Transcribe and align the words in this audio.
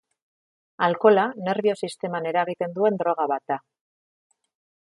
Alkohola, 0.85 1.25
nerbio-sisteman 1.49 2.31
eragiten 2.31 2.75
duen 2.79 3.01
droga 3.03 3.29
bat 3.35 3.47
da. 3.55 3.63